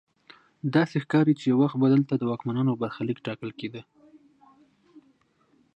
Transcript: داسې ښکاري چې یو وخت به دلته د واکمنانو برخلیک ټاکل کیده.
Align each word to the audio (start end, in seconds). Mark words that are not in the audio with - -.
داسې 0.75 0.95
ښکاري 1.03 1.33
چې 1.39 1.45
یو 1.51 1.57
وخت 1.63 1.77
به 1.81 1.87
دلته 1.93 2.13
د 2.17 2.23
واکمنانو 2.31 2.79
برخلیک 2.81 3.17
ټاکل 3.25 3.49
کیده. 3.59 3.81